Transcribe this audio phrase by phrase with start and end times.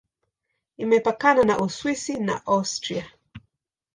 [0.83, 3.05] Imepakana na Uswisi na Austria.